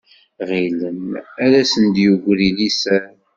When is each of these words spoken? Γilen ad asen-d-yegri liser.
Γilen 0.49 1.07
ad 1.43 1.53
asen-d-yegri 1.61 2.49
liser. 2.57 3.03